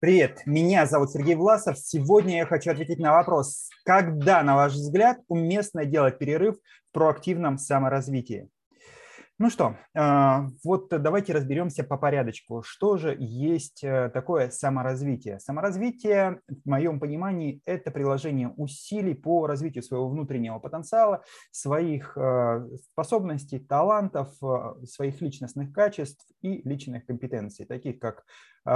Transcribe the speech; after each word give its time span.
Привет, 0.00 0.42
меня 0.46 0.86
зовут 0.86 1.10
Сергей 1.10 1.34
Власов. 1.34 1.76
Сегодня 1.76 2.36
я 2.36 2.46
хочу 2.46 2.70
ответить 2.70 3.00
на 3.00 3.14
вопрос, 3.14 3.68
когда, 3.84 4.44
на 4.44 4.54
ваш 4.54 4.74
взгляд, 4.74 5.18
уместно 5.26 5.84
делать 5.84 6.18
перерыв 6.18 6.54
в 6.54 6.92
проактивном 6.92 7.58
саморазвитии? 7.58 8.48
Ну 9.40 9.50
что, 9.50 9.76
а, 9.96 10.46
вот 10.64 10.88
давайте 10.88 11.32
разберемся 11.32 11.82
по 11.82 11.96
порядочку. 11.96 12.62
Что 12.64 12.96
же 12.96 13.16
есть 13.18 13.84
э, 13.84 14.10
такое 14.12 14.50
саморазвитие? 14.50 15.38
Саморазвитие, 15.38 16.40
в 16.48 16.68
моем 16.68 16.98
понимании, 16.98 17.60
это 17.64 17.92
приложение 17.92 18.52
усилий 18.56 19.14
по 19.14 19.46
развитию 19.46 19.84
своего 19.84 20.08
внутреннего 20.08 20.58
потенциала, 20.58 21.22
своих 21.52 22.16
э, 22.16 22.68
способностей, 22.90 23.60
талантов, 23.60 24.30
э, 24.42 24.84
своих 24.86 25.20
личностных 25.20 25.72
качеств 25.72 26.26
и 26.42 26.68
личных 26.68 27.06
компетенций, 27.06 27.64
таких 27.64 28.00
как 28.00 28.24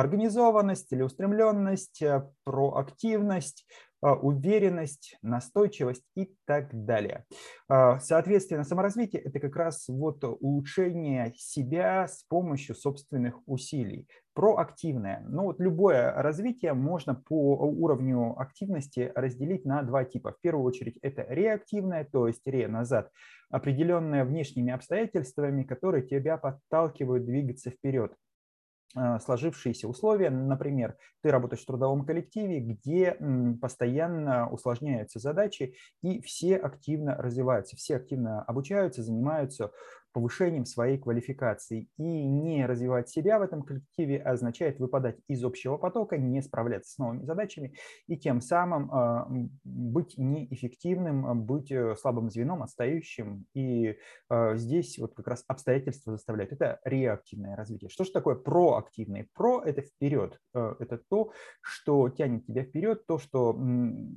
организованность, 0.01 0.89
целеустремленность, 0.89 2.03
проактивность, 2.45 3.67
а, 4.05 4.15
уверенность, 4.15 5.17
настойчивость 5.23 6.03
и 6.17 6.35
так 6.45 6.71
далее. 6.73 7.25
А, 7.69 8.01
соответственно, 8.01 8.65
саморазвитие– 8.65 9.23
это 9.25 9.39
как 9.39 9.55
раз 9.55 9.87
вот 9.87 10.25
улучшение 10.25 11.33
себя 11.37 12.09
с 12.09 12.25
помощью 12.25 12.75
собственных 12.75 13.39
усилий. 13.47 14.09
Проактивное. 14.35 15.25
Ну 15.29 15.45
вот 15.45 15.61
любое 15.61 16.11
развитие 16.15 16.73
можно 16.73 17.15
по 17.15 17.55
уровню 17.65 18.35
активности 18.41 19.13
разделить 19.15 19.65
на 19.65 19.83
два 19.83 20.05
типа. 20.05 20.33
В 20.33 20.41
первую 20.41 20.65
очередь 20.65 20.99
это 21.01 21.25
реактивное, 21.29 22.05
то 22.05 22.27
есть 22.27 22.45
ре 22.45 22.67
назад, 22.67 23.09
определенное 23.51 24.25
внешними 24.25 24.73
обстоятельствами, 24.73 25.63
которые 25.63 26.03
тебя 26.03 26.39
подталкивают 26.39 27.25
двигаться 27.25 27.71
вперед. 27.71 28.17
А, 28.95 29.19
сложившиеся 29.21 29.89
условия. 29.89 30.29
Например, 30.29 30.97
ты 31.23 31.31
работаешь 31.31 31.63
в 31.63 31.67
трудовом 31.67 32.05
коллективе, 32.05 32.61
где 32.61 33.17
постоянно 33.61 34.51
усложняются 34.51 35.19
задачи, 35.19 35.77
и 36.03 36.21
все 36.21 36.57
активно 36.57 37.17
развиваются, 37.17 37.77
все 37.77 37.97
активно 37.97 38.43
обучаются, 38.43 39.03
занимаются 39.03 39.73
повышением 40.13 40.65
своей 40.65 40.99
квалификации. 40.99 41.89
И 41.97 42.03
не 42.03 42.67
развивать 42.67 43.09
себя 43.09 43.39
в 43.39 43.43
этом 43.43 43.63
коллективе 43.63 44.19
означает 44.19 44.79
выпадать 44.79 45.17
из 45.29 45.43
общего 45.45 45.77
потока, 45.77 46.17
не 46.17 46.43
справляться 46.43 46.93
с 46.93 46.99
новыми 46.99 47.25
задачами 47.25 47.75
и 48.07 48.17
тем 48.17 48.41
самым 48.41 48.91
а, 48.93 49.29
быть 49.65 50.17
неэффективным, 50.17 51.27
а, 51.27 51.35
быть 51.35 51.71
э, 51.71 51.97
слабым 51.97 52.31
звеном, 52.31 52.63
отстающим. 52.63 53.47
И 53.55 53.97
а, 54.29 54.57
здесь 54.57 54.99
вот 54.99 55.15
как 55.15 55.27
раз 55.29 55.45
обстоятельства 55.49 56.13
заставляют. 56.13 56.53
Это 56.53 56.81
реактивное 56.85 57.57
развитие. 57.57 57.89
Что 57.91 58.05
же 58.05 58.13
такое 58.13 58.35
проактивное? 58.35 59.29
Про– 59.35 59.63
это 59.65 59.83
вперед. 59.83 60.39
Это 60.55 61.01
то, 61.09 61.33
что 61.61 62.09
тянет 62.09 62.47
тебя 62.47 62.65
вперед, 62.65 63.07
то, 63.07 63.19
что 63.19 63.59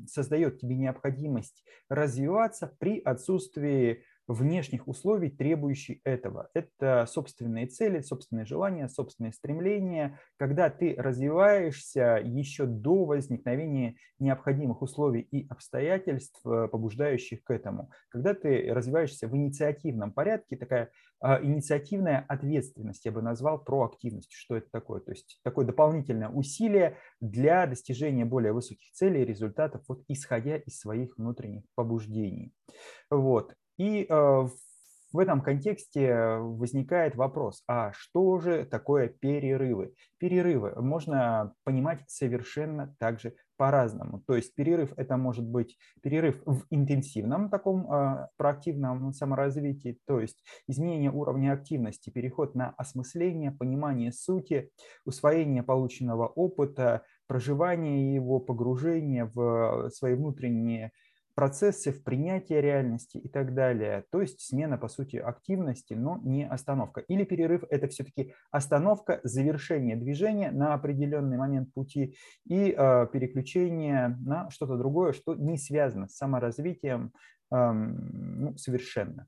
создает 0.08 0.60
тебе 0.60 0.76
необходимость 0.76 1.64
развиваться 1.90 2.76
при 2.80 3.00
отсутствии 3.00 4.04
внешних 4.28 4.88
условий, 4.88 5.30
требующих 5.30 6.00
этого. 6.04 6.50
Это 6.54 7.06
собственные 7.08 7.68
цели, 7.68 8.02
собственные 8.02 8.46
желания, 8.46 8.88
собственные 8.88 9.34
стремления, 9.34 10.20
когда 10.38 10.70
ты 10.70 10.96
развиваешься 10.98 12.22
еще 12.24 12.66
до 12.66 13.06
возникновения 13.06 13.96
необходимых 14.20 14.82
условий 14.82 15.22
и 15.22 15.48
обстоятельств, 15.48 16.40
э, 16.46 16.68
побуждающих 16.72 17.44
к 17.44 17.52
этому. 17.52 17.92
Когда 18.10 18.34
ты 18.34 18.74
развиваешься 18.74 19.28
в 19.28 19.36
инициативном 19.36 20.12
порядке, 20.12 20.56
такая 20.56 20.90
а, 21.22 21.42
инициативная 21.42 22.26
ответственность, 22.28 23.06
я 23.06 23.12
бы 23.12 23.22
назвал 23.22 23.64
проактивностью. 23.64 24.38
Что 24.38 24.58
это 24.58 24.68
такое? 24.72 25.00
То 25.00 25.12
есть 25.12 25.40
такое 25.44 25.66
дополнительное 25.66 26.30
усилие 26.30 26.98
для 27.20 27.66
достижения 27.66 28.26
более 28.26 28.54
высоких 28.54 28.92
целей 28.92 29.22
и 29.22 29.26
результатов, 29.26 29.82
вот, 29.88 30.04
исходя 30.08 30.58
из 30.58 30.80
своих 30.80 31.18
внутренних 31.18 31.64
побуждений. 31.74 32.54
Вот. 33.10 33.56
И 33.78 34.06
э, 34.08 34.48
в 35.16 35.20
этом 35.20 35.42
контексте 35.42 36.36
возникает 36.40 37.16
вопрос, 37.16 37.64
а 37.68 37.94
что 37.94 38.40
же 38.40 38.66
такое 38.66 39.08
перерывы? 39.08 39.94
Перерывы 40.18 40.74
можно 40.82 41.54
понимать 41.64 42.04
совершенно 42.08 42.94
также 43.00 43.34
по-разному. 43.58 44.22
То 44.28 44.36
есть 44.36 44.54
перерыв 44.56 44.92
это 44.98 45.16
может 45.18 45.46
быть 45.46 45.78
перерыв 46.02 46.42
в 46.46 46.66
интенсивном 46.70 47.50
таком 47.50 47.90
э, 47.90 48.28
проактивном 48.38 49.14
саморазвитии, 49.14 49.98
то 50.06 50.20
есть 50.20 50.44
изменение 50.68 51.12
уровня 51.12 51.54
активности, 51.54 52.10
переход 52.10 52.54
на 52.56 52.72
осмысление, 52.72 53.52
понимание 53.52 54.12
сути, 54.12 54.70
усвоение 55.06 55.64
полученного 55.64 56.28
опыта, 56.28 57.04
проживание 57.28 58.14
его, 58.14 58.40
погружение 58.40 59.32
в 59.34 59.90
свои 59.92 60.16
внутренние 60.16 60.92
процессы 61.36 61.92
в 61.92 62.04
принятии 62.04 62.54
реальности 62.54 63.18
и 63.18 63.28
так 63.28 63.54
далее. 63.54 64.06
То 64.10 64.22
есть 64.22 64.42
смена, 64.42 64.78
по 64.78 64.88
сути, 64.88 65.18
активности, 65.18 65.94
но 65.94 66.20
не 66.24 66.48
остановка. 66.48 67.02
Или 67.02 67.26
перерыв– 67.26 67.64
это 67.70 67.88
все-таки 67.90 68.34
остановка, 68.52 69.20
завершение 69.24 69.98
движения 69.98 70.52
на 70.52 70.74
определенный 70.74 71.38
момент 71.38 71.74
пути 71.74 72.16
и 72.46 72.74
э, 72.76 73.08
переключение 73.12 74.18
на 74.22 74.50
что-то 74.50 74.78
другое, 74.78 75.12
что 75.12 75.36
не 75.36 75.58
связано 75.58 76.08
с 76.08 76.16
саморазвитием 76.16 77.12
э, 77.52 77.72
ну, 77.72 78.58
совершенно. 78.58 79.28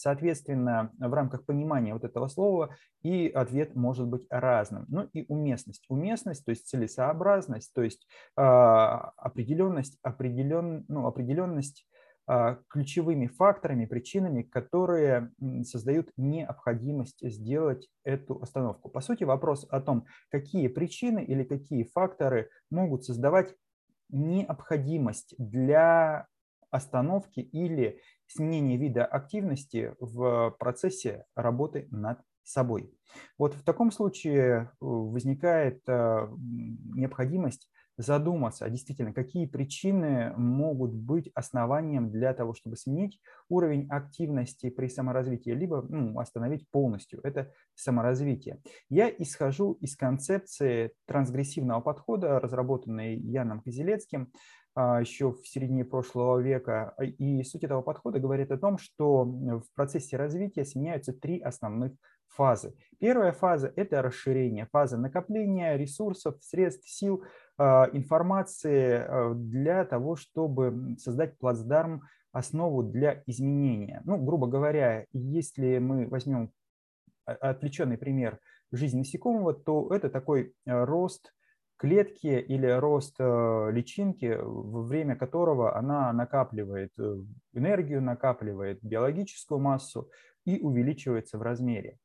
Соответственно, 0.00 0.92
в 0.98 1.12
рамках 1.12 1.44
понимания 1.44 1.92
вот 1.92 2.04
этого 2.04 2.28
слова 2.28 2.74
и 3.02 3.28
ответ 3.28 3.74
может 3.74 4.08
быть 4.08 4.26
разным. 4.30 4.86
Ну 4.88 5.06
и 5.12 5.26
уместность. 5.28 5.84
Уместность, 5.88 6.44
то 6.46 6.50
есть 6.50 6.66
целесообразность, 6.68 7.74
то 7.74 7.82
есть 7.82 8.08
э, 8.36 8.40
определенность, 8.40 9.98
определен, 10.02 10.86
ну, 10.88 11.06
определенность 11.06 11.86
э, 12.26 12.56
ключевыми 12.68 13.26
факторами, 13.26 13.84
причинами, 13.84 14.40
которые 14.40 15.32
создают 15.64 16.10
необходимость 16.16 17.18
сделать 17.22 17.86
эту 18.02 18.40
остановку. 18.40 18.88
По 18.88 19.02
сути, 19.02 19.24
вопрос 19.24 19.66
о 19.68 19.82
том, 19.82 20.06
какие 20.30 20.68
причины 20.68 21.22
или 21.22 21.44
какие 21.44 21.84
факторы 21.84 22.48
могут 22.70 23.04
создавать 23.04 23.54
необходимость 24.08 25.34
для 25.36 26.26
остановки 26.70 27.40
или 27.40 28.00
сменения 28.26 28.76
вида 28.76 29.04
активности 29.04 29.94
в 29.98 30.54
процессе 30.58 31.24
работы 31.34 31.88
над 31.90 32.20
собой. 32.42 32.92
Вот 33.38 33.54
в 33.54 33.64
таком 33.64 33.90
случае 33.90 34.42
э, 34.44 34.66
возникает 34.80 35.82
э, 35.88 36.28
необходимость 36.94 37.68
задуматься, 37.96 38.64
а 38.64 38.70
действительно, 38.70 39.12
какие 39.12 39.46
причины 39.46 40.32
могут 40.36 40.92
быть 40.92 41.30
основанием 41.34 42.10
для 42.10 42.32
того, 42.32 42.54
чтобы 42.54 42.76
сменить 42.76 43.20
уровень 43.48 43.88
активности 43.90 44.70
при 44.70 44.88
саморазвитии, 44.88 45.50
либо 45.50 45.84
ну, 45.88 46.18
остановить 46.18 46.68
полностью 46.70 47.20
это 47.22 47.52
саморазвитие. 47.74 48.62
Я 48.88 49.10
исхожу 49.10 49.72
из 49.74 49.96
концепции 49.96 50.92
трансгрессивного 51.06 51.80
подхода, 51.80 52.40
разработанной 52.40 53.16
Яном 53.16 53.60
Козелецким, 53.60 54.32
еще 54.76 55.32
в 55.32 55.46
середине 55.46 55.84
прошлого 55.84 56.38
века. 56.38 56.94
А, 56.96 57.04
и 57.04 57.42
суть 57.42 57.64
этого 57.64 57.82
подхода 57.82 58.18
говорит 58.18 58.50
о 58.50 58.58
том, 58.58 58.78
что 58.78 59.24
в 59.24 59.64
процессе 59.74 60.16
развития 60.16 60.64
сменяются 60.64 61.12
три 61.12 61.40
основных 61.40 61.92
фазы. 62.28 62.74
Первая 62.98 63.32
фаза– 63.32 63.72
это 63.76 64.02
расширение, 64.02 64.68
фаза 64.70 64.96
накопления 64.96 65.76
ресурсов, 65.76 66.36
средств, 66.40 66.88
сил, 66.88 67.24
а, 67.58 67.88
информации 67.92 69.34
для 69.34 69.84
того, 69.84 70.16
чтобы 70.16 70.96
создать 70.98 71.38
плацдарм, 71.38 72.02
основу 72.32 72.84
для 72.84 73.24
изменения. 73.26 74.02
Ну, 74.04 74.16
грубо 74.16 74.46
говоря, 74.46 75.04
если 75.12 75.78
мы 75.78 76.06
возьмем 76.06 76.52
отвлеченный 77.24 77.98
пример 77.98 78.38
жизни 78.70 78.98
насекомого, 78.98 79.52
то 79.52 79.92
это 79.92 80.08
такой 80.08 80.54
рост 80.64 81.32
клетки 81.80 82.26
или 82.26 82.66
рост 82.66 83.16
э, 83.18 83.70
личинки, 83.72 84.38
во 84.38 84.82
время 84.82 85.16
которого 85.16 85.74
она 85.74 86.12
накапливает 86.12 86.92
э, 86.98 87.16
энергию, 87.54 88.02
накапливает 88.02 88.80
биологическую 88.82 89.58
массу 89.58 90.10
и 90.44 90.60
увеличивается 90.60 91.38
в 91.38 91.42
размере. 91.42 91.96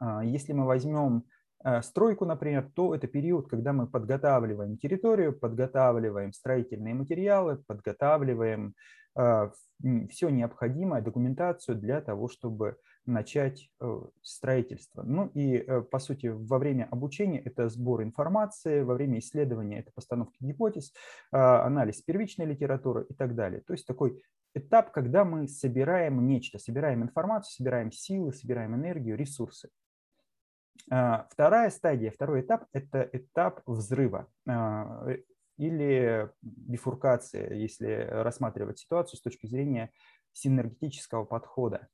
А, 0.00 0.24
если 0.24 0.52
мы 0.52 0.66
возьмем 0.66 1.22
э, 1.64 1.80
стройку, 1.82 2.24
например, 2.24 2.72
то 2.74 2.92
это 2.92 3.06
период, 3.06 3.48
когда 3.48 3.72
мы 3.72 3.86
подготавливаем 3.86 4.76
территорию, 4.76 5.38
подготавливаем 5.38 6.32
строительные 6.32 6.94
материалы, 6.94 7.62
подготавливаем 7.68 8.74
все 9.14 10.30
необходимое, 10.30 11.02
документацию 11.02 11.76
для 11.76 12.00
того, 12.00 12.28
чтобы 12.28 12.76
начать 13.06 13.68
э, 13.80 14.00
строительство. 14.22 15.02
Ну 15.02 15.26
и, 15.34 15.56
э, 15.56 15.82
по 15.82 15.98
сути, 15.98 16.26
во 16.26 16.58
время 16.58 16.88
обучения 16.90 17.40
это 17.40 17.68
сбор 17.68 18.02
информации, 18.02 18.82
во 18.82 18.94
время 18.94 19.18
исследования 19.18 19.80
это 19.80 19.90
постановка 19.92 20.36
гипотез, 20.40 20.92
а, 21.30 21.66
анализ 21.66 22.00
первичной 22.02 22.46
литературы 22.46 23.06
и 23.08 23.14
так 23.14 23.34
далее. 23.34 23.60
То 23.62 23.72
есть 23.72 23.86
такой 23.86 24.22
этап, 24.54 24.92
когда 24.92 25.24
мы 25.24 25.48
собираем 25.48 26.26
нечто, 26.26 26.58
собираем 26.58 27.02
информацию, 27.02 27.52
собираем 27.52 27.90
силы, 27.90 28.32
собираем 28.32 28.74
энергию, 28.74 29.16
ресурсы. 29.16 29.68
Вторая 30.86 31.70
стадия, 31.70 32.10
второй 32.10 32.40
этап– 32.40 32.64
это 32.72 33.08
этап 33.12 33.62
взрыва 33.66 34.26
или 35.56 36.30
бифуркация, 36.42 37.54
если 37.54 38.08
рассматривать 38.10 38.80
ситуацию 38.80 39.18
с 39.18 39.22
точки 39.22 39.46
зрения 39.46 39.92
синергетического 40.32 41.24
подхода. 41.24 41.88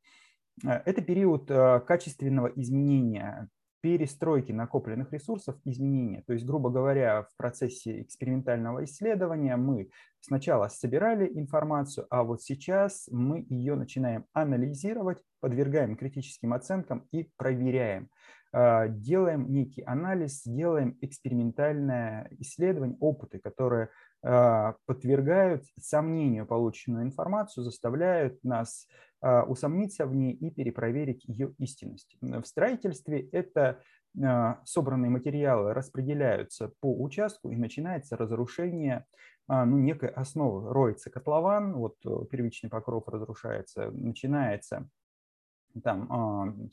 Это 0.64 1.02
период 1.02 1.46
качественного 1.46 2.48
изменения 2.56 3.48
перестройки 3.80 4.50
накопленных 4.50 5.12
ресурсов 5.12 5.56
изменения. 5.64 6.22
То 6.26 6.32
есть, 6.32 6.44
грубо 6.44 6.68
говоря, 6.68 7.22
в 7.22 7.36
процессе 7.36 8.02
экспериментального 8.02 8.84
исследования 8.84 9.56
мы 9.56 9.90
сначала 10.20 10.68
собирали 10.68 11.30
информацию, 11.38 12.06
а 12.10 12.24
вот 12.24 12.42
сейчас 12.42 13.08
мы 13.10 13.46
ее 13.48 13.76
начинаем 13.76 14.26
анализировать, 14.32 15.22
подвергаем 15.40 15.96
критическим 15.96 16.54
оценкам 16.54 17.06
и 17.12 17.30
проверяем. 17.36 18.08
А, 18.52 18.88
делаем 18.88 19.48
некий 19.52 19.82
анализ, 19.82 20.42
делаем 20.44 20.98
экспериментальное 21.00 22.28
исследование, 22.38 22.96
опыты, 23.00 23.38
которые 23.38 23.90
подвергают 24.20 25.62
сомнению 25.80 26.44
полученную 26.44 27.04
информацию, 27.04 27.62
заставляют 27.62 28.42
нас 28.42 28.88
усомниться 29.20 30.06
в 30.06 30.14
ней 30.14 30.32
и 30.32 30.50
перепроверить 30.50 31.24
ее 31.24 31.54
истинность. 31.58 32.16
В 32.20 32.44
строительстве 32.44 33.28
это 33.32 33.80
а, 34.22 34.60
собранные 34.64 35.10
материалы 35.10 35.74
распределяются 35.74 36.72
по 36.80 36.94
участку 37.02 37.50
и 37.50 37.56
начинается 37.56 38.16
разрушение 38.16 39.04
ну, 39.48 39.78
некой 39.78 40.10
основы. 40.10 40.72
Роется 40.72 41.10
котлован, 41.10 41.72
вот 41.72 41.96
э, 42.04 42.10
первичный 42.30 42.68
покров 42.68 43.08
разрушается, 43.08 43.90
начинается 43.90 44.88
там 45.82 46.70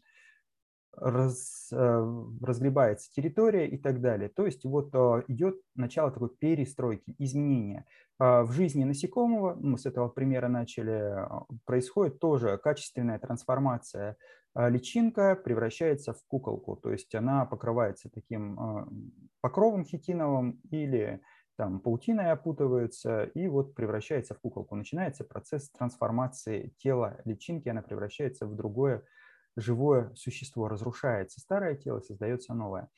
раз, 0.97 1.69
э, 1.71 2.23
разгребается 2.41 3.11
территория 3.11 3.67
и 3.67 3.77
так 3.77 4.01
далее. 4.01 4.29
То 4.29 4.45
есть 4.45 4.65
вот 4.65 4.89
э, 4.93 5.23
идет 5.27 5.55
начало 5.75 6.11
такой 6.11 6.29
перестройки, 6.29 7.15
изменения. 7.17 7.85
А 8.17 8.43
в 8.43 8.51
жизни 8.51 8.83
насекомого, 8.83 9.55
мы 9.59 9.77
с 9.77 9.85
этого 9.85 10.07
примера 10.07 10.47
начали, 10.47 11.25
э, 11.25 11.27
происходит 11.65 12.19
тоже 12.19 12.57
качественная 12.57 13.19
трансформация. 13.19 14.17
А 14.53 14.69
личинка 14.69 15.35
превращается 15.35 16.13
в 16.13 16.23
куколку, 16.27 16.77
то 16.77 16.91
есть 16.91 17.13
она 17.13 17.45
покрывается 17.45 18.09
таким 18.09 18.57
покровом 19.41 19.83
хитиновым 19.83 20.61
или 20.71 21.21
там 21.57 21.79
паутиной 21.79 22.31
опутывается 22.31 23.23
и 23.23 23.47
вот 23.47 23.75
превращается 23.75 24.33
в 24.33 24.39
куколку. 24.39 24.75
Начинается 24.75 25.23
процесс 25.23 25.69
трансформации 25.69 26.73
тела 26.77 27.19
личинки, 27.25 27.69
она 27.69 27.81
превращается 27.81 28.45
в 28.45 28.55
другое 28.55 29.03
живое 29.55 30.13
существо, 30.15 30.67
разрушается 30.67 31.39
старое 31.39 31.75
тело, 31.75 31.99
создается 31.99 32.53
новое. 32.53 32.89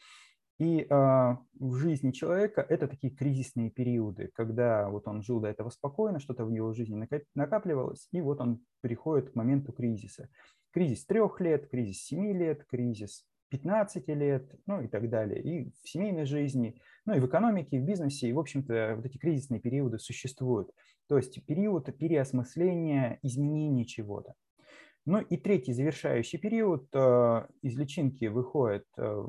И 0.59 0.81
э, 0.81 0.85
в 0.89 1.75
жизни 1.75 2.11
человека 2.11 2.65
это 2.67 2.87
такие 2.87 3.13
кризисные 3.13 3.69
периоды, 3.69 4.31
когда 4.33 4.89
вот 4.89 5.07
он 5.07 5.21
жил 5.21 5.39
до 5.39 5.49
этого 5.49 5.69
спокойно, 5.69 6.19
что-то 6.19 6.45
в 6.45 6.49
его 6.49 6.73
жизни 6.73 7.07
накапливалось, 7.35 8.07
и 8.11 8.21
вот 8.21 8.41
он 8.41 8.61
переходит 8.81 9.31
к 9.31 9.35
моменту 9.35 9.71
кризиса. 9.71 10.29
Кризис 10.71 11.05
трех 11.05 11.39
лет, 11.41 11.69
кризис 11.69 12.03
семи 12.03 12.33
лет, 12.33 12.65
кризис 12.65 13.23
15 13.49 14.07
лет, 14.09 14.51
ну 14.65 14.81
и 14.81 14.87
так 14.87 15.09
далее. 15.09 15.41
И 15.41 15.71
в 15.83 15.89
семейной 15.89 16.25
жизни, 16.25 16.81
ну 17.05 17.13
и 17.15 17.19
в 17.19 17.27
экономике, 17.27 17.77
и 17.77 17.79
в 17.79 17.83
бизнесе, 17.83 18.27
и, 18.27 18.33
в 18.33 18.39
общем-то, 18.39 18.93
вот 18.95 19.05
эти 19.05 19.17
кризисные 19.17 19.61
периоды 19.61 19.99
существуют. 19.99 20.71
То 21.07 21.17
есть 21.17 21.45
период 21.45 21.85
переосмысления, 21.97 23.19
изменения 23.21 23.85
чего-то. 23.85 24.33
Ну 25.07 25.21
и 25.21 25.37
третий 25.37 25.71
завершающий 25.71 26.37
период. 26.37 26.89
Э, 26.93 27.47
из 27.61 27.77
личинки 27.77 28.25
выходит 28.25 28.85
э, 28.97 29.23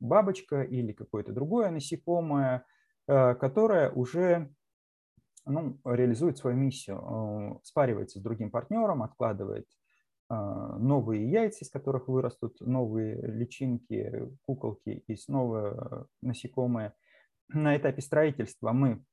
бабочка 0.00 0.62
или 0.62 0.92
какое-то 0.92 1.32
другое 1.32 1.70
насекомое, 1.70 2.66
э, 3.06 3.36
которое 3.36 3.90
уже 3.92 4.52
ну, 5.44 5.78
реализует 5.84 6.38
свою 6.38 6.56
миссию, 6.56 7.60
спаривается 7.62 8.18
с 8.18 8.22
другим 8.22 8.50
партнером, 8.50 9.04
откладывает 9.04 9.68
новые 10.28 11.30
яйца, 11.30 11.64
из 11.64 11.70
которых 11.70 12.08
вырастут 12.08 12.60
новые 12.60 13.14
личинки, 13.28 14.28
куколки 14.44 15.04
и 15.06 15.14
снова 15.14 16.08
насекомые. 16.20 16.94
На 17.46 17.76
этапе 17.76 18.02
строительства 18.02 18.72
мы 18.72 19.04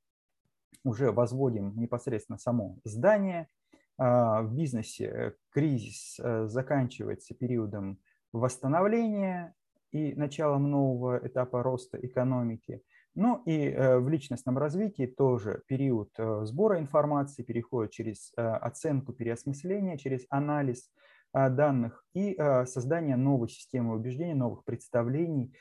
уже 0.84 1.12
возводим 1.12 1.80
непосредственно 1.80 2.40
само 2.40 2.80
здание– 2.84 3.48
в 3.98 4.50
бизнесе 4.52 5.06
э, 5.06 5.32
кризис 5.52 6.20
э, 6.20 6.48
заканчивается 6.48 7.36
периодом 7.36 8.00
восстановления 8.32 9.54
и 9.92 10.16
началом 10.16 10.72
нового 10.72 11.20
этапа 11.24 11.62
роста 11.62 12.00
экономики. 12.02 12.82
Ну 13.16 13.44
и 13.46 13.70
э, 13.70 14.00
в 14.00 14.10
личностном 14.10 14.58
развитии 14.58 15.06
тоже 15.06 15.62
период 15.68 16.10
сбора 16.18 16.80
информации 16.80 17.44
переходит 17.44 17.92
через 17.92 18.32
оценку, 18.36 19.14
переосмысление, 19.14 20.00
через 20.00 20.26
анализ 20.30 20.90
данных 21.34 22.06
и 22.14 22.36
создание 22.68 23.16
новой 23.16 23.50
системы 23.50 23.96
убеждений, 23.96 24.36
новых 24.36 24.64
представлений, 24.66 25.52
а, 25.52 25.58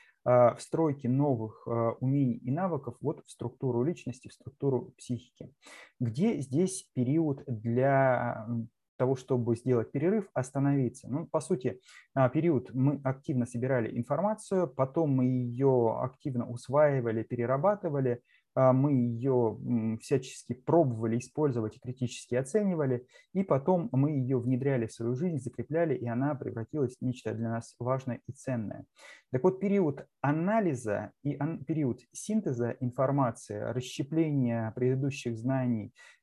встройки 0.57 1.07
новых 1.07 1.67
а, 1.67 1.91
умений 1.99 2.37
и 2.37 2.51
навыков 2.51 2.95
вот 3.01 3.23
в 3.25 3.31
структуру 3.31 3.83
личности, 3.83 4.29
в 4.29 4.33
структуру 4.33 4.93
психики. 4.97 5.53
Где 5.99 6.39
здесь 6.39 6.89
период 6.93 7.43
для 7.45 8.47
того, 8.97 9.15
чтобы 9.15 9.55
сделать 9.55 9.91
перерыв, 9.91 10.29
остановиться. 10.33 11.07
Ну, 11.09 11.25
по 11.27 11.41
сути, 11.41 11.81
а, 12.13 12.29
период 12.29 12.73
мы 12.73 13.01
активно 13.03 13.45
собирали 13.45 13.97
информацию, 13.97 14.67
потом 14.67 15.11
мы 15.11 15.25
ее 15.25 15.99
активно 16.01 16.47
усваивали, 16.47 17.23
перерабатывали, 17.23 18.11
а, 18.11 18.19
мы 18.55 18.93
ее 18.93 19.57
всячески 20.01 20.53
пробовали 20.53 21.17
использовать 21.17 21.75
и 21.75 21.79
критически 21.79 22.35
оценивали, 22.35 23.05
и 23.33 23.43
потом 23.43 23.89
мы 23.91 24.11
ее 24.11 24.39
внедряли 24.39 24.87
в 24.87 24.91
свою 24.91 25.15
жизнь, 25.15 25.39
закрепляли, 25.39 25.95
и 25.95 26.07
она 26.07 26.35
превратилась 26.35 26.95
в 26.97 27.01
нечто 27.01 27.33
для 27.33 27.49
нас 27.49 27.75
важное 27.79 28.21
и 28.27 28.31
ценное. 28.31 28.85
Так 29.31 29.43
вот, 29.43 29.59
период 29.59 30.05
анализа 30.21 31.11
и 31.23 31.37
период 31.65 32.01
синтеза 32.11 32.77
информации, 32.79 33.59
расщепления 33.59 34.71
предыдущих 34.75 35.37
знаний 35.37 35.91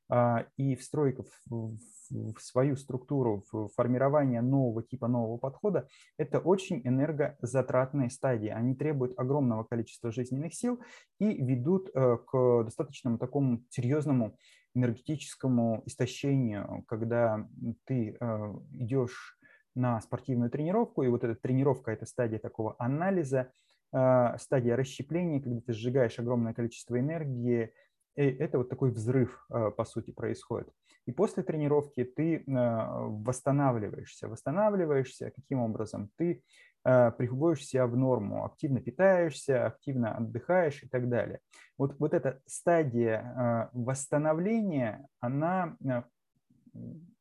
и 0.57 0.75
встройка 0.75 1.23
в 1.49 1.77
в 2.11 2.39
свою 2.39 2.75
структуру, 2.75 3.43
в 3.51 3.69
формирование 3.69 4.41
нового 4.41 4.83
типа 4.83 5.07
нового 5.07 5.37
подхода, 5.37 5.87
это 6.17 6.39
очень 6.39 6.81
энергозатратные 6.83 8.09
стадии. 8.09 8.49
Они 8.49 8.75
требуют 8.75 9.17
огромного 9.17 9.63
количества 9.63 10.11
жизненных 10.11 10.53
сил 10.53 10.81
и 11.19 11.43
ведут 11.43 11.89
э, 11.93 12.17
к 12.25 12.63
достаточно 12.63 13.17
такому 13.17 13.63
серьезному 13.69 14.37
энергетическому 14.73 15.83
истощению, 15.85 16.83
когда 16.87 17.47
ты 17.85 18.17
э, 18.19 18.53
идешь 18.73 19.37
на 19.75 20.01
спортивную 20.01 20.49
тренировку, 20.49 21.03
и 21.03 21.07
вот 21.07 21.23
эта 21.23 21.35
тренировка– 21.35 21.91
это 21.93 22.05
стадия 22.05 22.39
такого 22.39 22.75
анализа, 22.77 23.51
э, 23.93 24.37
стадия 24.37 24.75
расщепления, 24.75 25.41
когда 25.41 25.61
ты 25.61 25.73
сжигаешь 25.73 26.19
огромное 26.19 26.53
количество 26.53 26.99
энергии, 26.99 27.73
и 28.15 28.23
это 28.23 28.57
вот 28.57 28.69
такой 28.69 28.91
взрыв, 28.91 29.47
по 29.49 29.85
сути, 29.85 30.11
происходит. 30.11 30.69
И 31.05 31.11
после 31.11 31.43
тренировки 31.43 32.03
ты 32.03 32.43
а, 32.47 33.05
восстанавливаешься. 33.07 34.27
Восстанавливаешься 34.27 35.31
каким 35.31 35.59
образом? 35.59 36.11
Ты 36.15 36.43
а, 36.83 37.11
приходишь 37.11 37.65
себя 37.65 37.87
в 37.87 37.95
норму, 37.95 38.45
активно 38.45 38.81
питаешься, 38.81 39.65
активно 39.65 40.15
отдыхаешь 40.15 40.83
и 40.83 40.87
так 40.87 41.09
далее. 41.09 41.39
Вот, 41.77 41.95
вот 41.99 42.13
эта 42.13 42.39
стадия 42.45 43.69
восстановления, 43.73 45.07
она 45.19 45.75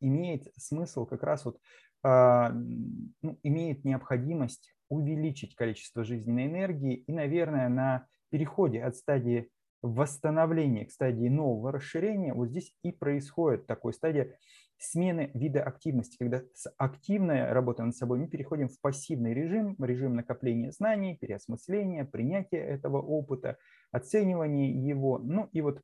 имеет 0.00 0.52
смысл 0.56 1.06
как 1.06 1.22
раз 1.22 1.44
вот, 1.44 1.58
ну, 2.02 3.38
имеет 3.42 3.84
необходимость 3.84 4.74
увеличить 4.88 5.54
количество 5.54 6.04
жизненной 6.04 6.46
энергии 6.46 6.94
и, 6.94 7.12
наверное, 7.12 7.68
на 7.68 8.06
переходе 8.30 8.82
от 8.82 8.96
стадии 8.96 9.50
восстановление 9.82 10.86
к 10.86 10.90
стадии 10.90 11.28
нового 11.28 11.72
расширения, 11.72 12.34
вот 12.34 12.48
здесь 12.48 12.74
и 12.82 12.92
происходит 12.92 13.66
такой 13.66 13.92
стадия 13.92 14.36
смены 14.78 15.30
вида 15.34 15.62
активности, 15.62 16.16
когда 16.18 16.42
с 16.54 16.72
активной 16.78 17.52
работы 17.52 17.82
над 17.82 17.94
собой 17.94 18.18
мы 18.18 18.28
переходим 18.28 18.68
в 18.68 18.80
пассивный 18.80 19.34
режим, 19.34 19.76
режим 19.78 20.14
накопления 20.16 20.72
знаний, 20.72 21.16
переосмысления, 21.20 22.04
принятия 22.04 22.58
этого 22.58 23.00
опыта, 23.00 23.58
оценивания 23.92 24.72
его. 24.72 25.18
Ну 25.18 25.48
и 25.52 25.60
вот 25.60 25.82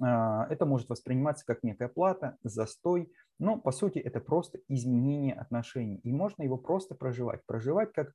а, 0.00 0.46
это 0.50 0.66
может 0.66 0.88
восприниматься 0.88 1.46
как 1.46 1.62
некая 1.62 1.88
плата, 1.88 2.36
застой, 2.42 3.10
но 3.38 3.58
по 3.58 3.72
сути 3.72 3.98
это 3.98 4.20
просто 4.20 4.58
изменение 4.68 5.34
отношений. 5.34 5.96
И 6.02 6.12
можно 6.12 6.42
его 6.42 6.58
просто 6.58 6.94
проживать. 6.94 7.44
Проживать 7.46 7.92
как 7.92 8.12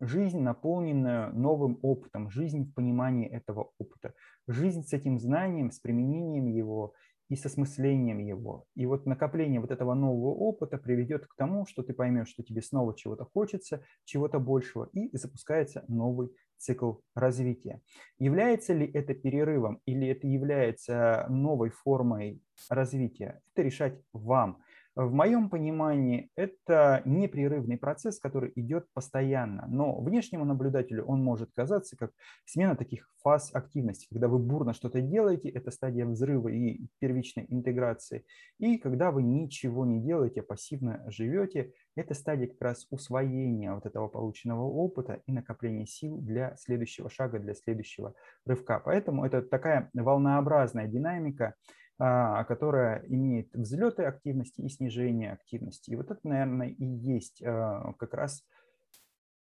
жизнь, 0.00 0.40
наполненную 0.40 1.34
новым 1.34 1.78
опытом, 1.82 2.30
жизнь 2.30 2.64
в 2.64 2.74
понимании 2.74 3.28
этого 3.28 3.70
опыта, 3.78 4.14
жизнь 4.48 4.82
с 4.82 4.92
этим 4.92 5.18
знанием, 5.18 5.70
с 5.70 5.78
применением 5.78 6.46
его 6.46 6.94
и 7.28 7.36
с 7.36 7.46
осмыслением 7.46 8.18
его. 8.18 8.64
И 8.74 8.86
вот 8.86 9.06
накопление 9.06 9.60
вот 9.60 9.70
этого 9.70 9.94
нового 9.94 10.34
опыта 10.34 10.78
приведет 10.78 11.26
к 11.26 11.36
тому, 11.36 11.64
что 11.66 11.82
ты 11.82 11.92
поймешь, 11.92 12.28
что 12.28 12.42
тебе 12.42 12.60
снова 12.60 12.96
чего-то 12.96 13.24
хочется, 13.24 13.84
чего-то 14.04 14.40
большего, 14.40 14.88
и 14.92 15.16
запускается 15.16 15.84
новый 15.86 16.30
цикл 16.58 16.94
развития. 17.14 17.80
Является 18.18 18.74
ли 18.74 18.86
это 18.86 19.14
перерывом 19.14 19.80
или 19.86 20.08
это 20.08 20.26
является 20.26 21.26
новой 21.28 21.70
формой 21.70 22.42
развития, 22.68 23.40
это 23.52 23.62
решать 23.62 24.00
вам. 24.12 24.62
В 25.00 25.14
моем 25.14 25.48
понимании 25.48 26.28
это 26.36 27.00
непрерывный 27.06 27.78
процесс, 27.78 28.20
который 28.20 28.52
идет 28.54 28.84
постоянно, 28.92 29.64
но 29.66 29.98
внешнему 29.98 30.44
наблюдателю 30.44 31.06
он 31.06 31.24
может 31.24 31.50
казаться 31.54 31.96
как 31.96 32.10
смена 32.44 32.76
таких 32.76 33.08
фаз 33.22 33.50
активности, 33.54 34.08
когда 34.10 34.28
вы 34.28 34.38
бурно 34.38 34.74
что-то 34.74 35.00
делаете, 35.00 35.48
это 35.48 35.70
стадия 35.70 36.04
взрыва 36.04 36.48
и 36.48 36.86
первичной 36.98 37.46
интеграции, 37.48 38.26
и 38.58 38.76
когда 38.76 39.10
вы 39.10 39.22
ничего 39.22 39.86
не 39.86 40.02
делаете, 40.02 40.42
пассивно 40.42 41.02
живете, 41.10 41.72
это 41.96 42.12
стадия 42.12 42.48
как 42.48 42.60
раз 42.60 42.86
усвоения 42.90 43.72
вот 43.72 43.86
этого 43.86 44.08
полученного 44.08 44.64
опыта 44.64 45.22
и 45.24 45.32
накопления 45.32 45.86
сил 45.86 46.18
для 46.18 46.56
следующего 46.56 47.08
шага, 47.08 47.38
для 47.38 47.54
следующего 47.54 48.12
рывка. 48.44 48.82
Поэтому 48.84 49.24
это 49.24 49.40
такая 49.40 49.88
волнообразная 49.94 50.88
динамика, 50.88 51.54
а, 51.54 51.79
которая 52.00 53.04
имеет 53.08 53.52
взлеты 53.52 54.04
активности 54.04 54.62
и 54.62 54.68
снижение 54.68 55.32
активности. 55.32 55.90
И 55.90 55.96
вот 55.96 56.10
это, 56.10 56.20
наверное, 56.24 56.68
и 56.68 56.84
есть 56.84 57.42
а, 57.42 57.92
как 57.98 58.14
раз 58.14 58.42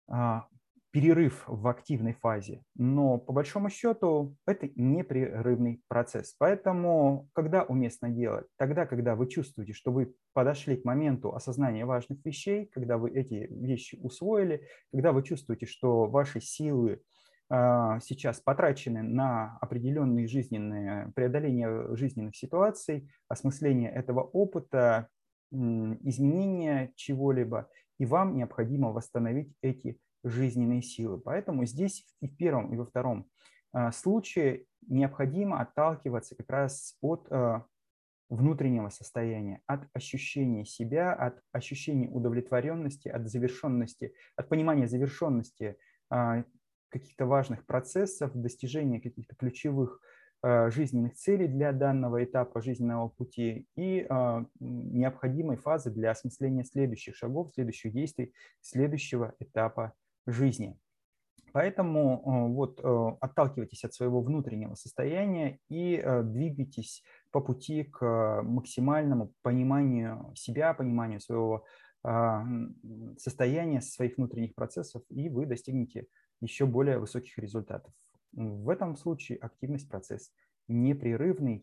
а, 0.08 0.48
перерыв 0.92 1.44
в 1.46 1.68
активной 1.68 2.14
фазе. 2.14 2.64
Но 2.76 3.18
по 3.18 3.34
большому 3.34 3.70
счету 3.70 4.36
это 4.48 4.70
непрерывный 4.76 5.84
процесс. 5.88 6.36
Поэтому 6.40 7.30
когда 7.34 7.64
уместно 7.64 8.10
делать? 8.10 8.48
Тогда, 8.58 8.86
когда 8.86 9.16
вы 9.16 9.28
чувствуете, 9.28 9.74
что 9.74 9.92
вы 9.92 10.16
подошли 10.34 10.78
к 10.78 10.86
моменту 10.86 11.36
осознания 11.36 11.86
важных 11.86 12.24
вещей, 12.26 12.66
когда 12.68 12.98
вы 12.98 13.12
эти 13.12 13.48
вещи 13.52 14.00
усвоили, 14.02 14.64
когда 14.92 15.12
вы 15.12 15.24
чувствуете, 15.24 15.66
что 15.66 16.08
ваши 16.08 16.40
силы 16.40 16.94
а, 16.94 17.17
сейчас 17.50 18.42
потрачены 18.42 19.04
на 19.04 19.58
определенные 19.62 20.28
жизненные, 20.28 21.14
преодоление 21.16 21.96
жизненных 21.96 22.36
ситуаций, 22.36 23.10
осмысление 23.30 23.90
этого 23.90 24.22
опыта, 24.22 25.08
изменение 25.52 26.92
чего-либо, 26.96 27.70
и 28.00 28.06
вам 28.06 28.36
необходимо 28.36 28.92
восстановить 28.92 29.54
эти 29.62 30.00
жизненные 30.24 30.82
силы. 30.82 31.20
Поэтому 31.20 31.66
здесь 31.66 32.06
и 32.22 32.28
в 32.28 32.36
первом, 32.36 32.74
и 32.74 32.78
во 32.78 32.86
втором 32.86 33.30
а, 33.74 33.92
случае 33.92 34.66
необходимо 34.88 35.62
отталкиваться 35.62 36.36
как 36.36 36.50
раз 36.50 36.96
от 37.02 37.28
а, 37.32 37.66
внутреннего 38.30 38.90
состояния, 38.90 39.62
от 39.68 39.88
ощущения 39.94 40.66
себя, 40.66 41.14
от 41.14 41.42
ощущения 41.52 42.10
удовлетворенности, 42.10 43.08
от 43.08 43.28
завершенности, 43.30 44.14
от 44.36 44.50
понимания 44.50 44.88
завершенности 44.88 45.78
каких-то 46.90 47.26
важных 47.26 47.66
процессов, 47.66 48.32
достижения 48.34 49.02
каких-то 49.02 49.36
ключевых 49.36 50.00
э, 50.44 50.70
жизненных 50.72 51.16
целей 51.16 51.48
для 51.48 51.72
данного 51.72 52.24
этапа 52.24 52.62
жизненного 52.62 53.10
пути 53.10 53.68
и 53.76 54.06
э, 54.10 54.46
необходимой 54.60 55.58
фазы 55.58 55.92
для 55.92 56.12
осмысления 56.12 56.64
следующих 56.64 57.16
шагов, 57.16 57.52
следующих 57.54 57.94
действий, 57.94 58.34
следующего 58.62 59.34
этапа 59.40 59.94
жизни. 60.26 60.78
Поэтому 61.54 62.22
э, 62.22 62.54
вот 62.54 62.80
отталкивайтесь 63.22 63.84
от 63.84 63.94
своего 63.94 64.22
внутреннего 64.22 64.76
состояния 64.76 65.60
и 65.70 66.04
двигайтесь 66.24 67.04
по 67.32 67.42
пути 67.42 67.84
к 67.84 68.42
максимальному 68.44 69.34
пониманию 69.42 70.32
себя, 70.36 70.74
пониманию 70.74 71.20
своего 71.20 71.66
состояния, 73.18 73.82
своих 73.82 74.18
внутренних 74.18 74.56
процессов, 74.56 75.02
и 75.10 75.28
вы 75.30 75.46
достигнете 75.46 76.06
еще 76.42 76.66
более 76.66 77.00
высоких 77.00 77.38
результатов. 77.38 77.94
В 78.34 78.70
этом 78.70 78.96
случае 78.96 79.38
активность 79.40 79.90
процесс 79.90 80.32
непрерывный 80.68 81.56